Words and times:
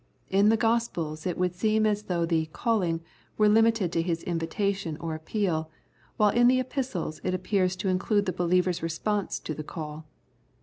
In 0.31 0.49
the 0.49 0.57
Gospels 0.57 1.27
it 1.27 1.37
would 1.37 1.53
seem 1.53 1.85
as 1.85 2.01
though 2.05 2.25
the" 2.25 2.47
calling" 2.53 3.01
were 3.37 3.47
limited 3.47 3.91
to 3.91 4.01
His 4.01 4.23
invitation 4.23 4.97
or 4.97 5.13
appeal, 5.13 5.69
while 6.17 6.31
in 6.31 6.47
the 6.47 6.59
Epistles 6.59 7.21
it 7.23 7.35
appears 7.35 7.75
to 7.75 7.87
include 7.87 8.25
the 8.25 8.33
believer's 8.33 8.81
response 8.81 9.37
to 9.41 9.53
the 9.53 9.63
call. 9.63 10.07